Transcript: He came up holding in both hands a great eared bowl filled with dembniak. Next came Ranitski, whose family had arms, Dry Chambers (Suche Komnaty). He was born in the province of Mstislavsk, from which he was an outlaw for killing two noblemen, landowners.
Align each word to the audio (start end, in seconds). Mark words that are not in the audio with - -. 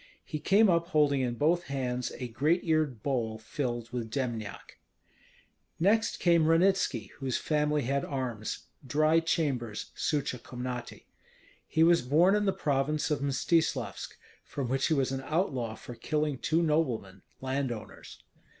He 0.25 0.39
came 0.39 0.67
up 0.67 0.87
holding 0.87 1.21
in 1.21 1.35
both 1.35 1.65
hands 1.65 2.11
a 2.17 2.27
great 2.27 2.63
eared 2.63 3.03
bowl 3.03 3.37
filled 3.37 3.91
with 3.91 4.09
dembniak. 4.09 4.79
Next 5.79 6.17
came 6.19 6.47
Ranitski, 6.47 7.11
whose 7.19 7.37
family 7.37 7.83
had 7.83 8.03
arms, 8.03 8.65
Dry 8.83 9.19
Chambers 9.19 9.91
(Suche 9.95 10.39
Komnaty). 10.41 11.03
He 11.67 11.83
was 11.83 12.01
born 12.01 12.35
in 12.35 12.45
the 12.45 12.51
province 12.51 13.11
of 13.11 13.19
Mstislavsk, 13.21 14.15
from 14.43 14.69
which 14.69 14.87
he 14.87 14.95
was 14.95 15.11
an 15.11 15.21
outlaw 15.23 15.75
for 15.75 15.93
killing 15.93 16.39
two 16.39 16.63
noblemen, 16.63 17.21
landowners. 17.39 18.23